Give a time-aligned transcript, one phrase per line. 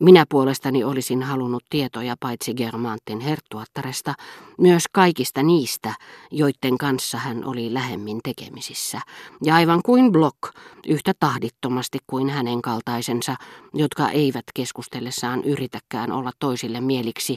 [0.00, 4.14] Minä puolestani olisin halunnut tietoja paitsi Germantin herttuattaresta,
[4.58, 5.94] myös kaikista niistä,
[6.30, 9.00] joiden kanssa hän oli lähemmin tekemisissä,
[9.44, 10.38] ja aivan kuin Block,
[10.86, 13.36] yhtä tahdittomasti kuin hänen kaltaisensa,
[13.74, 17.36] jotka eivät keskustellessaan yritäkään olla toisille mieliksi,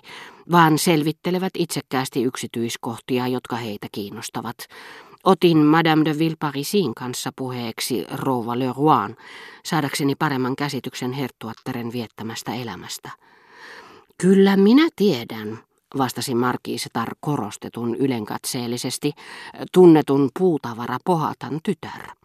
[0.52, 4.57] vaan selvittelevät itsekkäästi yksityiskohtia, jotka heitä kiinnostavat.
[5.24, 9.18] Otin Madame de Villeparisin kanssa puheeksi rouva Le Rouen,
[9.66, 13.10] saadakseni paremman käsityksen herttuattaren viettämästä elämästä.
[14.18, 15.60] Kyllä minä tiedän,
[15.98, 19.12] vastasi markiisetar korostetun ylenkatseellisesti,
[19.71, 22.21] tunnetun puutavara pohatan tytär.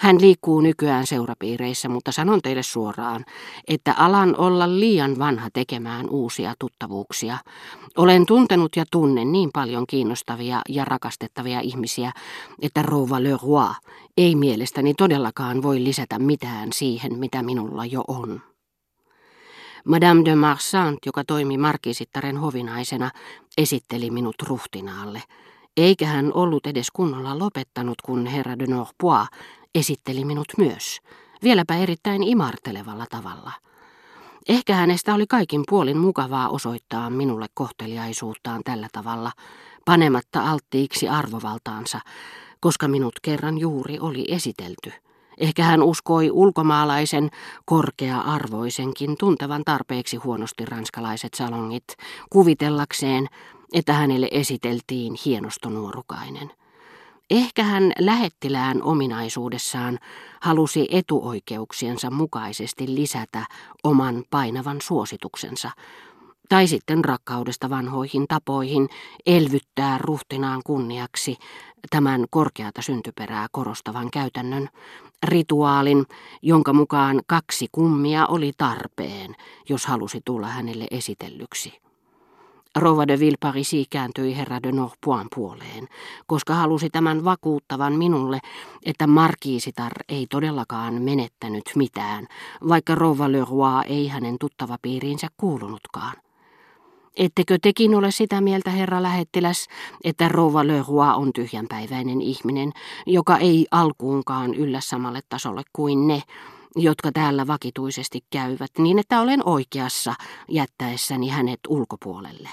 [0.00, 3.24] Hän liikkuu nykyään seurapiireissä, mutta sanon teille suoraan,
[3.68, 7.38] että alan olla liian vanha tekemään uusia tuttavuuksia.
[7.96, 12.12] Olen tuntenut ja tunnen niin paljon kiinnostavia ja rakastettavia ihmisiä,
[12.62, 13.74] että rouva Le Roi
[14.16, 18.40] ei mielestäni todellakaan voi lisätä mitään siihen, mitä minulla jo on.
[19.84, 23.10] Madame de Marsant, joka toimi markisittaren hovinaisena,
[23.58, 25.22] esitteli minut ruhtinaalle.
[25.76, 29.28] Eikä hän ollut edes kunnolla lopettanut, kun herra de Norpois
[29.74, 30.98] esitteli minut myös,
[31.42, 33.52] vieläpä erittäin imartelevalla tavalla.
[34.48, 39.32] Ehkä hänestä oli kaikin puolin mukavaa osoittaa minulle kohteliaisuuttaan tällä tavalla,
[39.84, 42.00] panematta alttiiksi arvovaltaansa,
[42.60, 44.92] koska minut kerran juuri oli esitelty.
[45.38, 47.30] Ehkä hän uskoi ulkomaalaisen
[47.64, 51.84] korkea-arvoisenkin tuntevan tarpeeksi huonosti ranskalaiset salongit,
[52.30, 53.26] kuvitellakseen,
[53.72, 56.50] että hänelle esiteltiin hienostonuorukainen.
[57.30, 59.98] Ehkä hän lähettilään ominaisuudessaan
[60.40, 63.46] halusi etuoikeuksiensa mukaisesti lisätä
[63.84, 65.70] oman painavan suosituksensa,
[66.48, 68.88] tai sitten rakkaudesta vanhoihin tapoihin
[69.26, 71.36] elvyttää ruhtinaan kunniaksi
[71.90, 74.68] tämän korkeata syntyperää korostavan käytännön,
[75.22, 76.06] rituaalin,
[76.42, 79.36] jonka mukaan kaksi kummia oli tarpeen,
[79.68, 81.80] jos halusi tulla hänelle esitellyksi.
[82.76, 85.88] Rouva de Villeparisi kääntyi herra de Norpoin puoleen,
[86.26, 88.38] koska halusi tämän vakuuttavan minulle,
[88.86, 92.26] että markiisitar ei todellakaan menettänyt mitään,
[92.68, 96.25] vaikka rouva Le Roi ei hänen tuttava piiriinsä kuulunutkaan.
[97.16, 99.66] Ettekö tekin ole sitä mieltä, herra lähettiläs,
[100.04, 102.72] että rouva Le Roi on tyhjänpäiväinen ihminen,
[103.06, 106.22] joka ei alkuunkaan yllä samalle tasolle kuin ne,
[106.76, 110.14] jotka täällä vakituisesti käyvät, niin että olen oikeassa
[110.48, 112.48] jättäessäni hänet ulkopuolelle.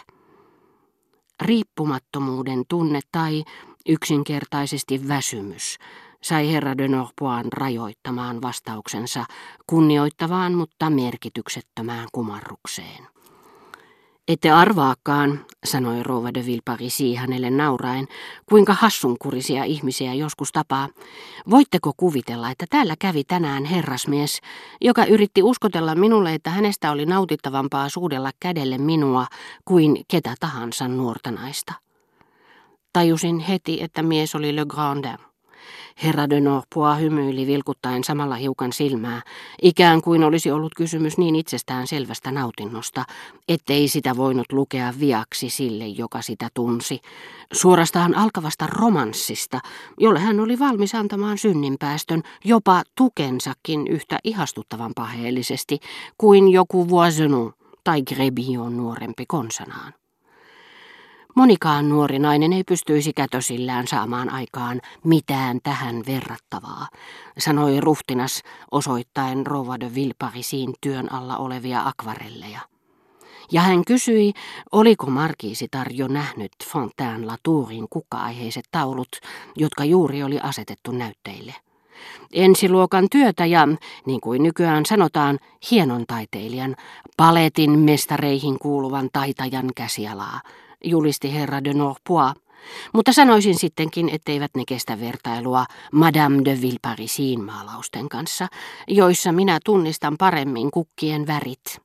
[1.42, 3.44] Riippumattomuuden tunne tai
[3.88, 5.78] yksinkertaisesti väsymys
[6.24, 9.26] sai herra de Norpoin rajoittamaan vastauksensa
[9.68, 13.08] kunnioittavaan, mutta merkityksettömään kumarrukseen.
[14.28, 18.08] Ette arvaakaan, sanoi rouva de Villeparisi hänelle nauraen,
[18.46, 20.90] kuinka hassunkurisia ihmisiä joskus tapaa.
[21.50, 24.40] Voitteko kuvitella, että täällä kävi tänään herrasmies,
[24.82, 29.26] joka yritti uskotella minulle, että hänestä oli nautittavampaa suudella kädelle minua
[29.66, 31.74] kuin ketä tahansa nuorta naista?
[32.94, 35.33] Tajusin heti, että mies oli Le Grandin.
[36.04, 39.22] Herra de Norpois hymyili vilkuttaen samalla hiukan silmää,
[39.62, 43.06] ikään kuin olisi ollut kysymys niin itsestään selvästä nautinnosta,
[43.48, 47.00] ettei sitä voinut lukea viaksi sille, joka sitä tunsi,
[47.54, 49.60] suorastaan alkavasta romanssista,
[50.00, 55.80] jolle hän oli valmis antamaan synninpäästön, jopa tukensakin yhtä ihastuttavan paheellisesti
[56.18, 57.54] kuin joku Voisenon
[57.84, 59.94] tai Grebillon nuorempi konsanaan.
[61.36, 66.88] Monikaan nuori nainen ei pystyisi kätösillään saamaan aikaan mitään tähän verrattavaa,
[67.38, 72.60] sanoi ruhtinas osoittaen Rova de Villeparisin työn alla olevia akvarelleja.
[73.52, 74.34] Ja hän kysyi,
[74.72, 79.10] oliko markiisitar jo nähnyt Fontaine Latourin kukka-aiheiset taulut,
[79.56, 81.56] jotka juuri oli asetettu näytteille.
[82.34, 83.68] Ensiluokan työtä ja,
[84.06, 85.40] niin kuin nykyään sanotaan,
[85.72, 86.76] hienon taiteilijan,
[87.18, 90.42] paletin mestareihin kuuluvan taitajan käsialaa,
[90.84, 92.34] julisti herra de Norpois,
[92.94, 98.48] mutta sanoisin sittenkin, etteivät ne kestä vertailua Madame de Villeparisin maalausten kanssa,
[98.88, 101.82] joissa minä tunnistan paremmin kukkien värit.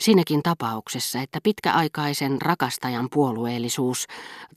[0.00, 4.06] Siinäkin tapauksessa, että pitkäaikaisen rakastajan puolueellisuus,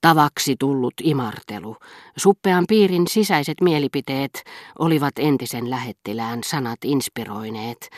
[0.01, 1.77] tavaksi tullut imartelu,
[2.17, 4.43] suppean piirin sisäiset mielipiteet
[4.79, 7.89] olivat entisen lähettilään sanat inspiroineet,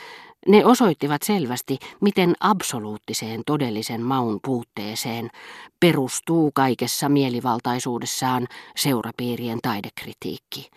[0.47, 5.29] ne osoittivat selvästi, miten absoluuttiseen todellisen maun puutteeseen
[5.79, 10.69] perustuu kaikessa mielivaltaisuudessaan seurapiirien taidekritiikki,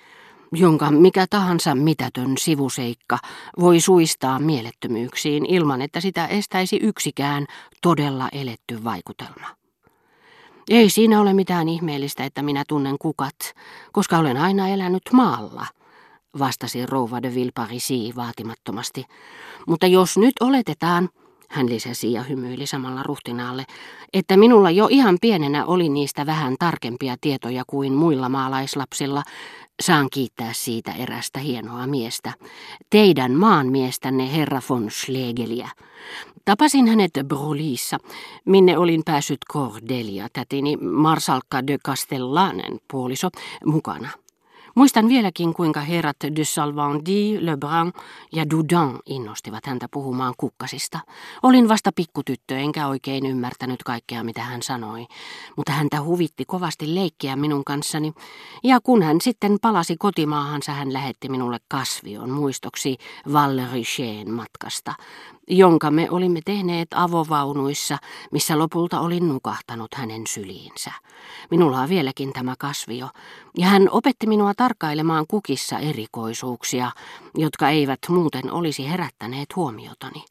[0.53, 3.19] jonka mikä tahansa mitätön sivuseikka
[3.61, 7.47] voi suistaa mielettömyyksiin ilman, että sitä estäisi yksikään
[7.83, 9.47] todella eletty vaikutelma.
[10.71, 13.37] Ei siinä ole mitään ihmeellistä, että minä tunnen kukat,
[13.93, 15.67] koska olen aina elänyt maalla–
[16.39, 19.05] vastasi rouva de Villeparisi vaatimattomasti.
[19.67, 21.09] Mutta jos nyt oletetaan,
[21.49, 23.65] hän lisäsi ja hymyili samalla ruhtinaalle,
[24.13, 29.23] että minulla jo ihan pienenä oli niistä vähän tarkempia tietoja kuin muilla maalaislapsilla.
[29.83, 32.33] Saan kiittää siitä erästä hienoa miestä.
[32.91, 35.69] Teidän maanmiestänne herra von Schlegeliä.
[36.45, 37.99] Tapasin hänet Brolissa,
[38.45, 43.29] minne olin päässyt Cordelia, tätini Marsalkka de Castellanen puoliso,
[43.65, 44.09] mukana.
[44.77, 47.93] Muistan vieläkin, kuinka herrat de Salvandi, Lebrun
[48.33, 51.01] ja Dudin innostivat häntä puhumaan kukkasista.
[51.43, 55.07] Olin vasta pikkutyttö, enkä oikein ymmärtänyt kaikkea, mitä hän sanoi,
[55.57, 58.13] mutta häntä huvitti kovasti leikkiä minun kanssani,
[58.65, 62.97] ja kun hän sitten palasi kotimaahansa, hän lähetti minulle kasvion muistoksi
[63.29, 64.95] Vallerichéen matkasta,
[65.49, 67.99] jonka me olimme tehneet avovaunuissa,
[68.33, 70.93] missä lopulta olin nukahtanut hänen syliinsä.
[71.51, 73.09] Minulla on vieläkin tämä kasvio,
[73.59, 76.91] ja hän opetti minua tarkkailemaan kukissa erikoisuuksia,
[77.35, 80.25] jotka eivät muuten olisi herättäneet huomiotani.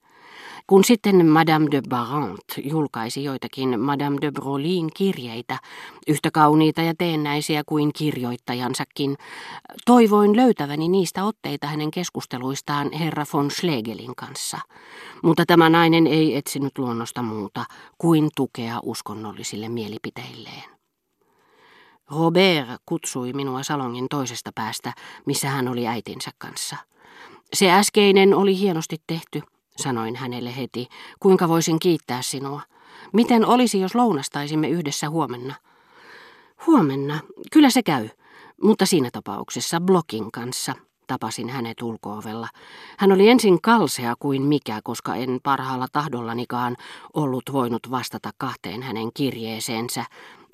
[0.67, 5.59] Kun sitten Madame de Barant julkaisi joitakin Madame de Brolin kirjeitä,
[6.07, 9.17] yhtä kauniita ja teennäisiä kuin kirjoittajansakin,
[9.85, 14.57] toivoin löytäväni niistä otteita hänen keskusteluistaan herra von Schlegelin kanssa.
[15.23, 17.65] Mutta tämä nainen ei etsinyt luonnosta muuta
[17.97, 20.63] kuin tukea uskonnollisille mielipiteilleen.
[22.12, 24.94] Robert kutsui minua salongin toisesta päästä,
[25.25, 26.75] missä hän oli äitinsä kanssa.
[27.53, 29.41] Se äskeinen oli hienosti tehty,
[29.77, 30.88] sanoin hänelle heti.
[31.19, 32.62] Kuinka voisin kiittää sinua?
[33.13, 35.56] Miten olisi, jos lounastaisimme yhdessä huomenna?
[36.68, 37.19] Huomenna,
[37.51, 38.10] kyllä se käy,
[38.62, 40.75] mutta siinä tapauksessa Blokin kanssa.
[41.07, 42.48] Tapasin hänet ulkoovella.
[42.98, 46.75] Hän oli ensin kalsea kuin mikä, koska en parhaalla tahdollanikaan
[47.13, 50.06] ollut voinut vastata kahteen hänen kirjeeseensä.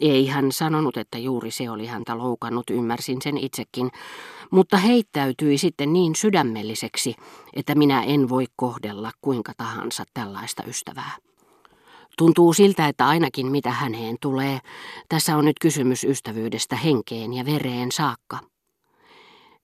[0.01, 3.91] Ei hän sanonut, että juuri se oli häntä loukannut, ymmärsin sen itsekin,
[4.51, 7.15] mutta heittäytyi sitten niin sydämelliseksi,
[7.53, 11.11] että minä en voi kohdella kuinka tahansa tällaista ystävää.
[12.17, 14.59] Tuntuu siltä, että ainakin mitä häneen tulee,
[15.09, 18.39] tässä on nyt kysymys ystävyydestä henkeen ja vereen saakka.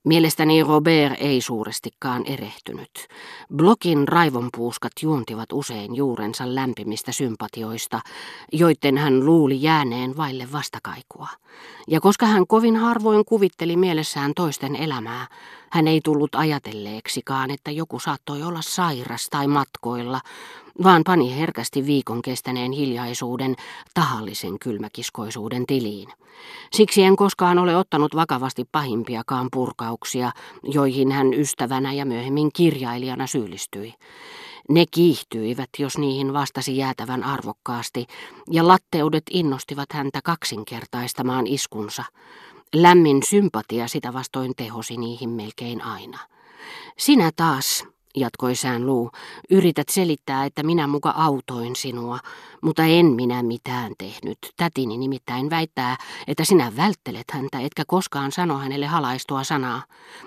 [0.08, 2.90] Mielestäni Robert ei suurestikaan erehtynyt.
[3.56, 8.00] Blokin raivonpuuskat juontivat usein juurensa lämpimistä sympatioista,
[8.52, 11.28] joiden hän luuli jääneen vaille vastakaikua.
[11.88, 15.26] Ja koska hän kovin harvoin kuvitteli mielessään toisten elämää,
[15.70, 20.20] hän ei tullut ajatelleeksikaan, että joku saattoi olla sairas tai matkoilla,
[20.82, 23.56] vaan pani herkästi viikon kestäneen hiljaisuuden
[23.94, 26.08] tahallisen kylmäkiskoisuuden tiliin.
[26.72, 30.32] Siksi en koskaan ole ottanut vakavasti pahimpiakaan purkauksia,
[30.62, 33.94] joihin hän ystävänä ja myöhemmin kirjailijana syyllistyi.
[34.68, 38.06] Ne kiihtyivät, jos niihin vastasi jäätävän arvokkaasti,
[38.50, 42.04] ja latteudet innostivat häntä kaksinkertaistamaan iskunsa.
[42.74, 46.18] Lämmin sympatia sitä vastoin tehosi niihin melkein aina.
[46.98, 47.84] Sinä taas,
[48.16, 49.10] jatkoi sään luu,
[49.50, 52.18] yrität selittää, että minä muka autoin sinua,
[52.62, 54.38] mutta en minä mitään tehnyt.
[54.56, 59.82] Tätini nimittäin väittää, että sinä välttelet häntä, etkä koskaan sano hänelle halaistua sanaa.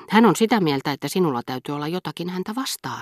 [0.09, 2.99] Hän on sitä mieltä, että sinulla täytyy olla jotakin häntä vastaan.